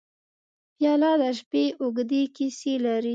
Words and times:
پیاله 0.75 1.11
د 1.21 1.23
شپې 1.39 1.63
اوږدې 1.81 2.21
کیسې 2.35 2.73
لري. 2.85 3.09